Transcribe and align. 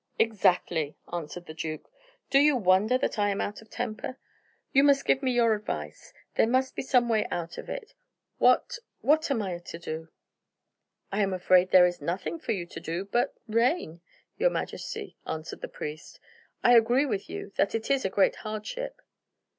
"Exactly," 0.17 0.97
answered 1.13 1.45
the 1.45 1.53
duke. 1.53 1.87
"Do 2.31 2.39
you 2.39 2.55
wonder 2.57 2.97
that 2.97 3.19
I 3.19 3.29
am 3.29 3.39
out 3.39 3.61
of 3.61 3.69
temper? 3.69 4.17
You 4.71 4.83
must 4.83 5.05
give 5.05 5.21
me 5.21 5.29
your 5.29 5.53
advice. 5.53 6.11
There 6.33 6.47
must 6.47 6.75
be 6.75 6.81
some 6.81 7.07
way 7.07 7.27
out 7.29 7.59
of 7.59 7.69
it. 7.69 7.93
What 8.39 8.79
what 9.01 9.29
am 9.29 9.43
I 9.43 9.59
to 9.59 9.77
do?" 9.77 10.09
"I 11.11 11.21
am 11.21 11.33
afraid 11.35 11.69
there 11.69 11.85
is 11.85 12.01
nothing 12.01 12.39
for 12.39 12.51
you 12.53 12.65
to 12.65 12.79
do 12.79 13.05
but 13.05 13.35
reign... 13.47 14.01
your 14.39 14.49
Majesty," 14.49 15.17
answered 15.27 15.61
the 15.61 15.67
priest. 15.67 16.19
"I 16.63 16.75
agree 16.75 17.05
with 17.05 17.29
you 17.29 17.51
that 17.57 17.75
it 17.75 17.91
is 17.91 18.03
a 18.03 18.09
great 18.09 18.37
hardship." 18.37 19.03